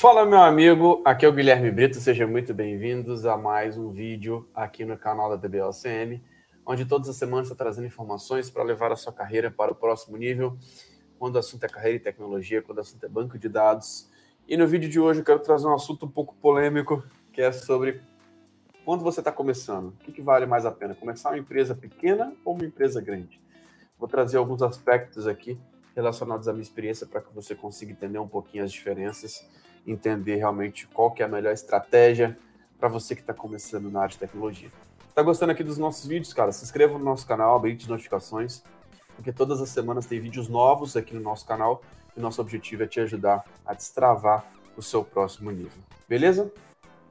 [0.00, 4.48] Fala, meu amigo, aqui é o Guilherme Brito, sejam muito bem-vindos a mais um vídeo
[4.54, 6.24] aqui no canal da DBLCM,
[6.64, 10.16] onde todas as semanas está trazendo informações para levar a sua carreira para o próximo
[10.16, 10.56] nível,
[11.18, 14.08] quando o assunto é carreira e tecnologia, quando o assunto é banco de dados.
[14.48, 17.52] E no vídeo de hoje eu quero trazer um assunto um pouco polêmico, que é
[17.52, 18.00] sobre
[18.86, 22.32] quando você está começando, o que, que vale mais a pena, começar uma empresa pequena
[22.42, 23.38] ou uma empresa grande?
[23.98, 25.60] Vou trazer alguns aspectos aqui
[25.94, 29.46] relacionados à minha experiência para que você consiga entender um pouquinho as diferenças
[29.86, 32.38] entender realmente qual que é a melhor estratégia
[32.78, 34.70] para você que está começando na área de tecnologia.
[35.08, 36.52] Está gostando aqui dos nossos vídeos, cara?
[36.52, 38.62] Se inscreva no nosso canal, habilite notificações,
[39.16, 41.82] porque todas as semanas tem vídeos novos aqui no nosso canal
[42.16, 44.44] e nosso objetivo é te ajudar a destravar
[44.76, 45.82] o seu próximo nível.
[46.08, 46.50] Beleza?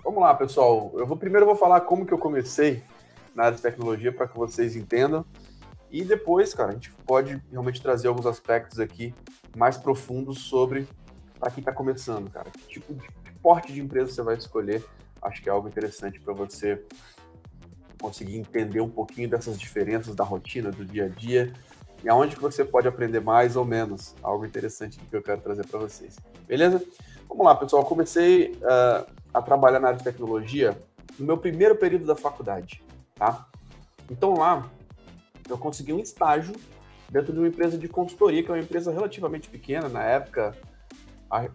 [0.04, 0.92] Vamos lá, pessoal.
[0.96, 2.82] Eu vou primeiro eu vou falar como que eu comecei
[3.36, 5.26] na área de tecnologia para que vocês entendam.
[5.92, 9.14] E depois, cara, a gente pode realmente trazer alguns aspectos aqui
[9.56, 10.88] mais profundos sobre
[11.40, 12.50] para quem está começando, cara.
[12.52, 13.08] Que tipo de
[13.42, 14.84] porte de empresa você vai escolher?
[15.22, 16.84] Acho que é algo interessante para você
[18.02, 21.54] conseguir entender um pouquinho dessas diferenças da rotina, do dia a dia
[22.04, 24.16] e aonde que você pode aprender mais ou menos.
[24.22, 26.18] Algo interessante que eu quero trazer para vocês.
[26.48, 26.84] Beleza?
[27.28, 27.84] Vamos lá, pessoal.
[27.84, 30.82] Eu comecei uh, a trabalhar na área de tecnologia
[31.18, 32.82] no meu primeiro período da faculdade,
[33.16, 33.48] tá?
[34.10, 34.70] Então lá
[35.50, 36.56] eu consegui um estágio
[37.10, 40.56] dentro de uma empresa de consultoria, que é uma empresa relativamente pequena na época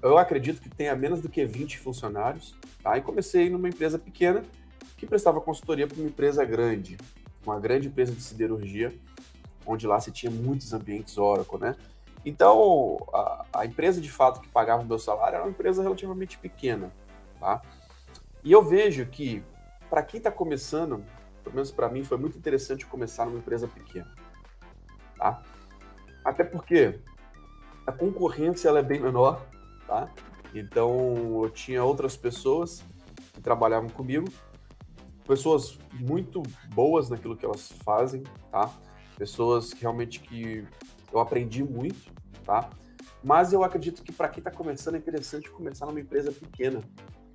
[0.03, 2.97] eu acredito que tenha menos do que 20 funcionários, tá?
[2.97, 4.43] E comecei numa empresa pequena
[4.97, 6.97] que prestava consultoria para uma empresa grande,
[7.45, 8.95] uma grande empresa de siderurgia,
[9.67, 11.77] onde lá se tinha muitos ambientes Oracle, né?
[12.25, 16.39] Então, a, a empresa de fato que pagava o meu salário era uma empresa relativamente
[16.39, 16.93] pequena,
[17.41, 17.61] tá?
[18.43, 19.43] E eu vejo que,
[19.91, 21.05] para quem está começando,
[21.43, 24.11] pelo menos para mim, foi muito interessante começar numa empresa pequena,
[25.17, 25.43] tá?
[26.25, 27.01] Até porque
[27.87, 29.45] a concorrência ela é bem menor,
[29.87, 30.09] tá?
[30.55, 32.85] Então eu tinha outras pessoas
[33.33, 34.27] que trabalhavam comigo,
[35.27, 38.71] pessoas muito boas naquilo que elas fazem, tá?
[39.17, 40.67] Pessoas que realmente que
[41.13, 42.13] eu aprendi muito,
[42.45, 42.71] tá?
[43.23, 46.83] Mas eu acredito que para quem está começando é interessante começar numa empresa pequena,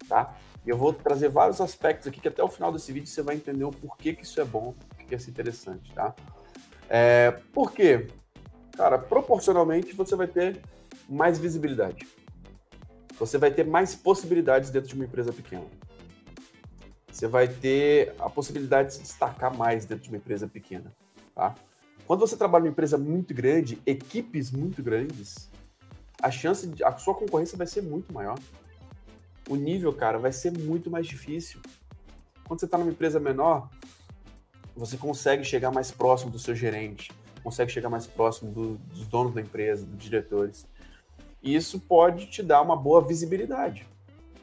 [0.08, 0.36] tá?
[0.66, 3.36] E eu vou trazer vários aspectos aqui que até o final desse vídeo você vai
[3.36, 4.76] entender o porquê que isso é bom,
[5.08, 6.14] que é interessante, tá?
[6.88, 8.08] É, por quê?
[8.78, 10.62] Cara, proporcionalmente você vai ter
[11.10, 12.08] mais visibilidade
[13.20, 15.66] você vai ter mais possibilidades dentro de uma empresa pequena.
[17.12, 20.92] Você vai ter a possibilidade de se destacar mais dentro de uma empresa pequena,
[21.36, 21.54] tá?
[22.08, 25.50] Quando você trabalha numa empresa muito grande, equipes muito grandes,
[26.22, 28.40] a chance de a sua concorrência vai ser muito maior.
[29.50, 31.60] O nível, cara, vai ser muito mais difícil.
[32.48, 33.70] Quando você está numa empresa menor,
[34.76, 37.12] você consegue chegar mais próximo do seu gerente,
[37.44, 40.66] consegue chegar mais próximo do, dos donos da empresa, dos diretores.
[41.42, 43.88] E isso pode te dar uma boa visibilidade.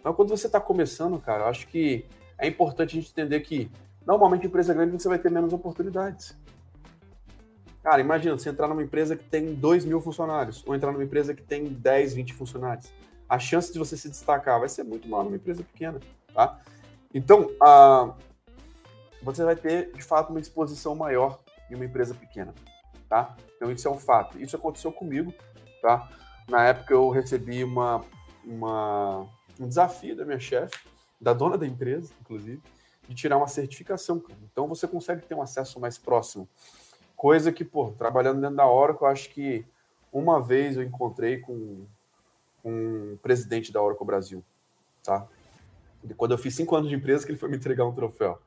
[0.01, 2.07] Então, quando você está começando, cara, eu acho que
[2.39, 3.71] é importante a gente entender que
[4.07, 6.37] normalmente empresa grande você vai ter menos oportunidades.
[7.83, 11.35] Cara, imagina você entrar numa empresa que tem 2 mil funcionários ou entrar numa empresa
[11.35, 12.93] que tem 10, 20 funcionários.
[13.29, 16.01] A chance de você se destacar vai ser muito maior numa empresa pequena,
[16.33, 16.61] tá?
[17.12, 17.51] Então,
[19.23, 21.39] você vai ter, de fato, uma exposição maior
[21.71, 22.55] em uma empresa pequena,
[23.09, 23.35] tá?
[23.56, 24.41] Então, isso é um fato.
[24.41, 25.35] Isso aconteceu comigo,
[25.83, 26.09] tá?
[26.49, 28.05] Na época eu recebi uma,
[28.45, 29.27] uma,
[29.59, 30.79] um desafio da minha chefe,
[31.21, 32.62] da dona da empresa, inclusive,
[33.09, 34.23] de tirar uma certificação.
[34.45, 36.49] Então você consegue ter um acesso mais próximo.
[37.17, 39.65] Coisa que, pô, trabalhando dentro da Oracle, eu acho que
[40.12, 41.85] uma vez eu encontrei com,
[42.62, 44.45] com um presidente da Oracle Brasil,
[45.03, 45.27] tá?
[46.17, 48.41] Quando eu fiz cinco anos de empresa, que ele foi me entregar um troféu,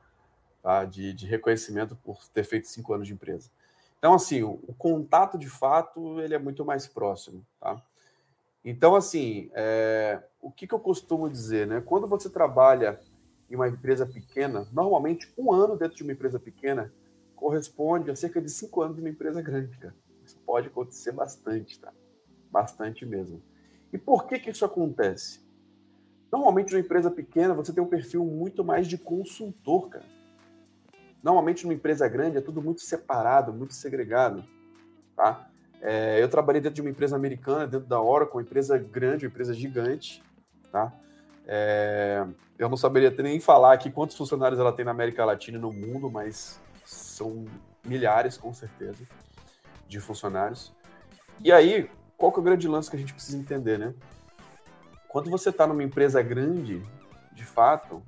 [0.62, 0.84] tá?
[0.84, 3.50] De, de reconhecimento por ter feito cinco anos de empresa.
[3.98, 7.82] Então, assim, o, o contato de fato ele é muito mais próximo, tá?
[8.64, 11.80] Então, assim, é, o que, que, eu costumo dizer, né?
[11.80, 13.00] Quando você trabalha
[13.50, 16.92] em uma empresa pequena, normalmente um ano dentro de uma empresa pequena
[17.34, 19.94] corresponde a cerca de cinco anos de uma empresa grande, cara.
[20.24, 21.92] Isso pode acontecer bastante, tá?
[22.50, 23.42] Bastante mesmo.
[23.92, 25.40] E por que que isso acontece?
[26.30, 30.04] Normalmente, numa empresa pequena, você tem um perfil muito mais de consultor, cara.
[31.22, 34.44] Normalmente, numa empresa grande, é tudo muito separado, muito segregado,
[35.16, 35.49] tá?
[35.82, 39.30] É, eu trabalhei dentro de uma empresa americana, dentro da Oracle, uma empresa grande, uma
[39.30, 40.22] empresa gigante,
[40.70, 40.92] tá?
[41.46, 42.26] É,
[42.58, 45.72] eu não saberia nem falar aqui quantos funcionários ela tem na América Latina e no
[45.72, 47.46] mundo, mas são
[47.84, 49.02] milhares, com certeza,
[49.88, 50.72] de funcionários.
[51.42, 53.94] E aí, qual que é o grande lance que a gente precisa entender, né?
[55.08, 56.82] Quando você está numa empresa grande,
[57.32, 58.02] de fato,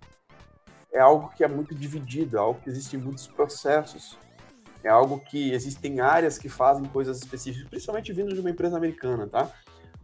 [0.92, 4.18] é algo que é muito dividido, é algo que existem muitos processos,
[4.84, 9.26] é algo que existem áreas que fazem coisas específicas, principalmente vindo de uma empresa americana,
[9.26, 9.50] tá?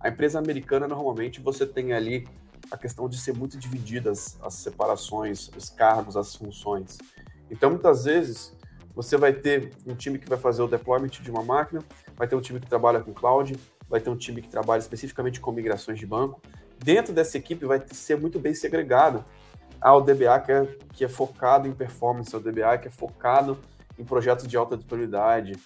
[0.01, 2.27] A empresa americana, normalmente, você tem ali
[2.71, 6.99] a questão de ser muito divididas as separações, os cargos, as funções.
[7.51, 8.55] Então, muitas vezes,
[8.95, 11.83] você vai ter um time que vai fazer o deployment de uma máquina,
[12.17, 13.59] vai ter um time que trabalha com cloud,
[13.89, 16.41] vai ter um time que trabalha especificamente com migrações de banco.
[16.79, 19.25] Dentro dessa equipe vai ser muito bem segregado
[19.81, 23.59] ao DBA que é, que é focado em performance, ao DBA que é focado
[23.99, 25.57] em projetos de alta disponibilidade,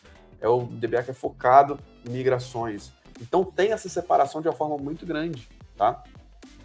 [0.40, 2.93] é o DBA que é focado em migrações.
[3.20, 6.02] Então tem essa separação de uma forma muito grande, tá?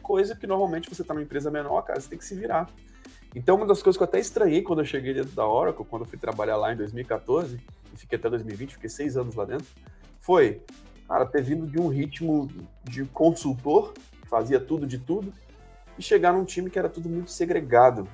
[0.01, 2.67] Coisa que normalmente você está numa empresa menor, cara, você tem que se virar.
[3.35, 6.03] Então, uma das coisas que eu até estranhei quando eu cheguei dentro da Oracle, quando
[6.03, 7.61] eu fui trabalhar lá em 2014,
[7.93, 9.67] e fiquei até 2020, fiquei seis anos lá dentro,
[10.19, 10.61] foi,
[11.07, 12.49] cara, ter vindo de um ritmo
[12.83, 15.31] de consultor, que fazia tudo de tudo,
[15.97, 18.07] e chegar num time que era tudo muito segregado.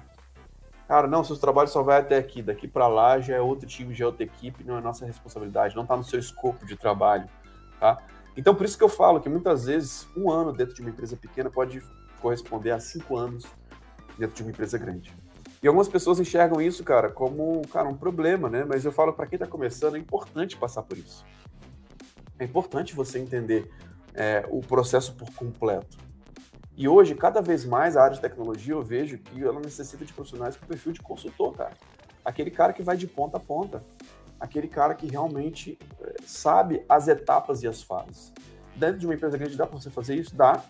[0.88, 3.94] Cara, não, seus trabalhos só vai até aqui, daqui para lá já é outro time,
[3.94, 7.28] já é outra equipe, não é nossa responsabilidade, não está no seu escopo de trabalho,
[7.80, 7.98] tá?
[8.36, 11.16] Então, por isso que eu falo que muitas vezes um ano dentro de uma empresa
[11.16, 11.82] pequena pode
[12.22, 13.46] corresponder a cinco anos
[14.18, 15.14] dentro de uma empresa grande.
[15.62, 18.66] E algumas pessoas enxergam isso, cara, como cara, um problema, né?
[18.68, 21.26] Mas eu falo para quem está começando, é importante passar por isso.
[22.38, 23.72] É importante você entender
[24.14, 25.98] é, o processo por completo.
[26.76, 30.12] E hoje, cada vez mais, a área de tecnologia, eu vejo que ela necessita de
[30.12, 31.74] profissionais com perfil de consultor, cara.
[32.26, 33.84] Aquele cara que vai de ponta a ponta.
[34.40, 38.34] Aquele cara que realmente é, sabe as etapas e as fases.
[38.76, 40.36] Dentro de uma empresa grande, dá para você fazer isso?
[40.36, 40.64] Dá.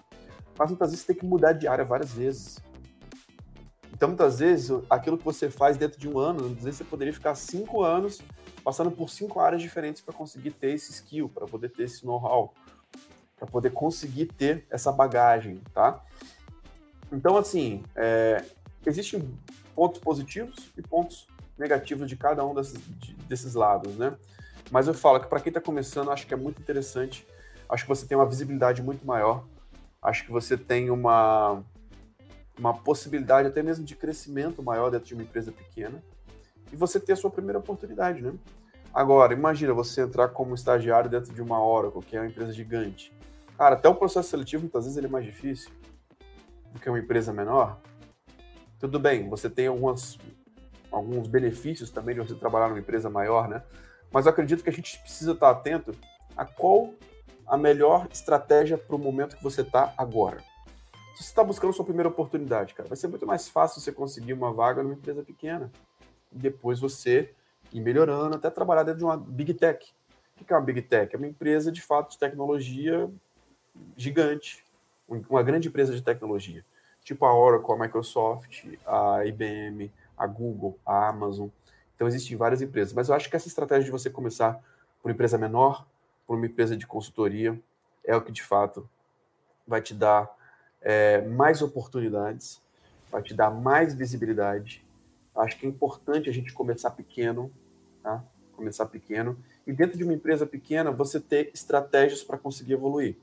[0.57, 2.61] Mas muitas vezes você tem que mudar de área várias vezes.
[3.93, 7.13] Então, muitas vezes, aquilo que você faz dentro de um ano, às vezes você poderia
[7.13, 8.21] ficar cinco anos
[8.63, 12.53] passando por cinco áreas diferentes para conseguir ter esse skill, para poder ter esse know-how,
[13.43, 16.01] para poder conseguir ter essa bagagem, tá?
[17.11, 18.41] Então, assim, é,
[18.85, 19.37] existem
[19.75, 24.15] pontos positivos e pontos negativos de cada um desses, de, desses lados, né?
[24.71, 27.27] Mas eu falo que para quem está começando, acho que é muito interessante.
[27.67, 29.43] Acho que você tem uma visibilidade muito maior.
[30.01, 31.61] Acho que você tem uma
[32.57, 36.03] uma possibilidade até mesmo de crescimento maior dentro de uma empresa pequena
[36.71, 38.31] e você ter a sua primeira oportunidade, né?
[38.93, 43.11] Agora, imagina você entrar como estagiário dentro de uma Oracle, que é uma empresa gigante.
[43.57, 45.71] Cara, até o processo seletivo muitas vezes ele é mais difícil
[46.71, 47.79] do que uma empresa menor.
[48.79, 50.17] Tudo bem, você tem algumas,
[50.91, 53.63] alguns benefícios também de você trabalhar numa empresa maior, né?
[54.11, 55.91] Mas eu acredito que a gente precisa estar atento
[56.35, 56.93] a qual
[57.45, 60.39] a melhor estratégia para o momento que você está agora.
[61.15, 64.33] Se você está buscando sua primeira oportunidade, cara, vai ser muito mais fácil você conseguir
[64.33, 65.71] uma vaga numa empresa pequena.
[66.31, 67.33] E depois você
[67.71, 69.93] ir melhorando até trabalhar dentro de uma Big Tech.
[70.41, 71.13] O que é uma Big Tech?
[71.13, 73.09] É uma empresa de fato de tecnologia
[73.95, 74.63] gigante,
[75.07, 76.65] uma grande empresa de tecnologia,
[77.03, 81.49] tipo a Oracle, a Microsoft, a IBM, a Google, a Amazon.
[81.95, 84.53] Então existem várias empresas, mas eu acho que essa estratégia de você começar
[85.01, 85.85] por uma empresa menor,
[86.25, 87.59] por uma empresa de consultoria,
[88.03, 88.89] é o que de fato
[89.67, 90.29] vai te dar
[90.81, 92.61] é, mais oportunidades,
[93.11, 94.83] vai te dar mais visibilidade.
[95.35, 97.51] Acho que é importante a gente começar pequeno,
[98.01, 98.23] tá?
[98.55, 99.37] Começar pequeno.
[99.65, 103.15] E dentro de uma empresa pequena, você ter estratégias para conseguir evoluir,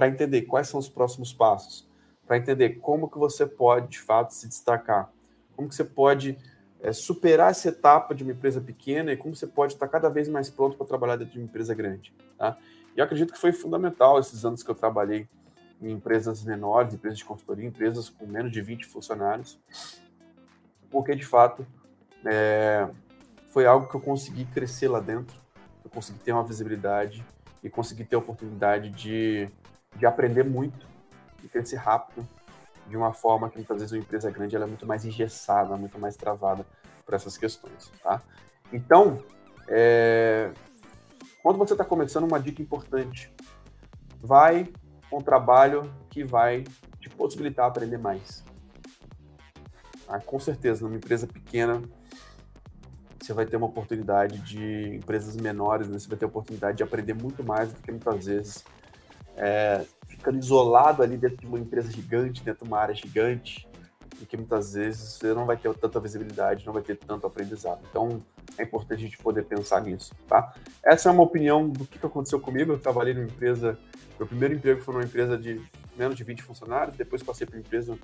[0.00, 1.86] para entender quais são os próximos passos,
[2.26, 5.12] para entender como que você pode, de fato, se destacar,
[5.54, 6.38] como que você pode
[6.80, 10.26] é, superar essa etapa de uma empresa pequena e como você pode estar cada vez
[10.26, 12.56] mais pronto para trabalhar dentro de uma empresa grande, tá?
[12.96, 15.28] E eu acredito que foi fundamental esses anos que eu trabalhei
[15.82, 19.58] em empresas menores, empresas de consultoria, empresas com menos de 20 funcionários,
[20.90, 21.66] porque de fato
[22.24, 22.88] é,
[23.48, 25.36] foi algo que eu consegui crescer lá dentro,
[25.84, 27.22] eu consegui ter uma visibilidade
[27.62, 29.50] e consegui ter a oportunidade de,
[29.96, 30.86] de aprender muito
[31.42, 32.26] e crescer rápido,
[32.86, 35.98] de uma forma que muitas vezes uma empresa grande ela é muito mais engessada, muito
[35.98, 36.66] mais travada
[37.04, 38.20] por essas questões, tá?
[38.72, 39.22] Então,
[39.68, 40.52] é,
[41.42, 43.32] quando você está começando, uma dica importante,
[44.20, 44.68] vai
[45.12, 46.64] um trabalho que vai
[47.00, 48.44] te possibilitar aprender mais.
[50.08, 51.82] Ah, com certeza, numa empresa pequena,
[53.20, 55.98] você vai ter uma oportunidade de empresas menores, né?
[55.98, 58.64] você vai ter a oportunidade de aprender muito mais do que muitas vezes
[59.36, 63.68] é, ficando isolado ali dentro de uma empresa gigante, dentro de uma área gigante,
[64.20, 67.80] e que muitas vezes você não vai ter tanta visibilidade, não vai ter tanto aprendizado.
[67.88, 68.22] Então,
[68.58, 70.52] é importante a gente poder pensar nisso, tá?
[70.84, 72.72] Essa é uma opinião do que aconteceu comigo.
[72.72, 73.78] Eu trabalhei numa empresa
[74.20, 75.58] meu primeiro emprego foi numa empresa de
[75.96, 77.98] menos de 20 funcionários, depois passei para uma empresa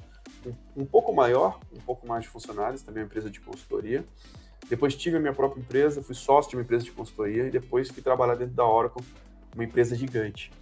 [0.47, 4.03] um, um, pouco maior, um pouco mais de funcionários, também uma empresa de consultoria.
[4.67, 7.91] Depois tive a minha própria empresa, fui sócio de uma empresa de consultoria e depois
[7.91, 9.05] fui trabalhar dentro da Oracle,
[9.57, 10.53] uma empresa gigante,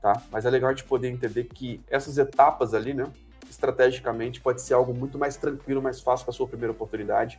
[0.00, 0.22] tá?
[0.30, 3.10] Mas é legal gente poder entender que essas etapas ali, né,
[3.50, 7.38] estrategicamente pode ser algo muito mais tranquilo, mais fácil para sua primeira oportunidade,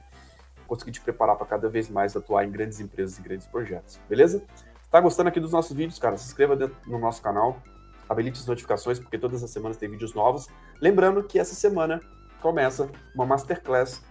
[0.68, 4.44] conseguir te preparar para cada vez mais atuar em grandes empresas e grandes projetos, beleza?
[4.90, 6.18] Tá gostando aqui dos nossos vídeos, cara?
[6.18, 6.56] Se inscreva
[6.86, 7.62] no nosso canal,
[8.08, 10.48] habilite as notificações, porque todas as semanas tem vídeos novos.
[10.80, 12.02] Lembrando que essa semana
[12.42, 14.04] começa uma masterclass.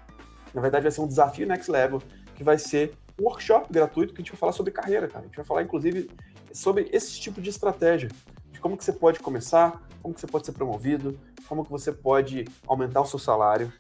[0.53, 2.03] Na verdade, vai ser um desafio next level,
[2.35, 5.21] que vai ser um workshop gratuito que a gente vai falar sobre carreira, cara.
[5.21, 6.11] A gente vai falar, inclusive,
[6.55, 8.09] sobre esse tipo de estratégia,
[8.53, 11.19] de como que você pode começar, como que você pode ser promovido,
[11.49, 13.73] como que você pode aumentar o seu salário,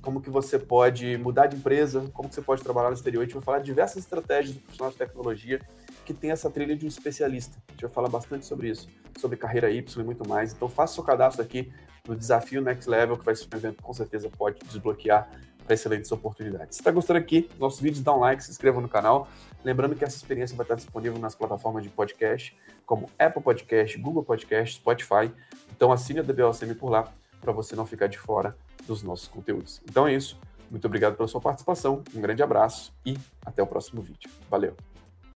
[0.00, 3.20] como que você pode mudar de empresa, como que você pode trabalhar no exterior.
[3.20, 5.60] A gente vai falar de diversas estratégias do profissional de tecnologia
[6.04, 7.56] que tem essa trilha de um especialista.
[7.68, 10.52] A gente vai falar bastante sobre isso, sobre carreira Y e muito mais.
[10.52, 11.70] Então faça seu cadastro aqui
[12.08, 15.30] no Desafio Next Level, que vai ser um evento que com certeza pode desbloquear
[15.64, 16.76] para excelentes oportunidades.
[16.76, 19.28] Se está gostando aqui, nossos vídeos, dá um like, se inscreva no canal.
[19.64, 24.24] Lembrando que essa experiência vai estar disponível nas plataformas de podcast, como Apple Podcast, Google
[24.24, 25.32] Podcast, Spotify.
[25.74, 29.80] Então assine a DBOCM por lá, para você não ficar de fora dos nossos conteúdos.
[29.88, 30.38] Então é isso.
[30.70, 34.30] Muito obrigado pela sua participação, um grande abraço e até o próximo vídeo.
[34.50, 34.91] Valeu!